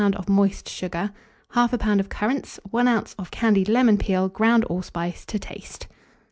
of 0.15 0.27
moist 0.27 0.67
sugar, 0.67 1.11
1/2 1.51 1.77
lb. 1.77 1.99
of 1.99 2.09
currants, 2.09 2.59
1 2.71 2.87
oz. 2.87 3.13
of 3.19 3.29
candied 3.29 3.69
lemon 3.69 3.99
peel, 3.99 4.27
ground 4.29 4.65
allspice 4.65 5.23
to 5.27 5.37
taste. 5.37 5.85